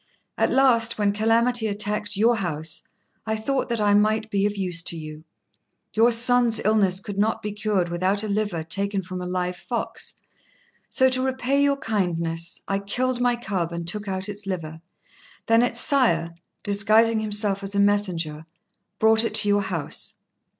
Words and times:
At 0.35 0.49
last, 0.49 0.97
when 0.97 1.11
calamity 1.11 1.67
attacked 1.67 2.17
your 2.17 2.37
house, 2.37 2.81
I 3.27 3.35
thought 3.35 3.69
that 3.69 3.79
I 3.79 3.93
might 3.93 4.31
be 4.31 4.47
of 4.47 4.57
use 4.57 4.81
to 4.81 4.97
you. 4.97 5.25
Your 5.93 6.09
son's 6.11 6.59
illness 6.65 6.99
could 6.99 7.19
not 7.19 7.43
be 7.43 7.51
cured 7.51 7.89
without 7.89 8.23
a 8.23 8.27
liver 8.27 8.63
taken 8.63 9.03
from 9.03 9.21
a 9.21 9.27
live 9.27 9.57
fox, 9.57 10.19
so 10.89 11.07
to 11.09 11.21
repay 11.21 11.61
your 11.63 11.77
kindness 11.77 12.61
I 12.67 12.79
killed 12.79 13.21
my 13.21 13.35
cub 13.35 13.71
and 13.71 13.87
took 13.87 14.07
out 14.07 14.27
its 14.27 14.47
liver; 14.47 14.81
then 15.45 15.61
its 15.61 15.79
sire, 15.79 16.33
disguising 16.63 17.19
himself 17.19 17.61
as 17.61 17.75
a 17.75 17.79
messenger, 17.79 18.45
brought 18.97 19.23
it 19.23 19.35
to 19.35 19.47
your 19.49 19.61
house." 19.61 20.15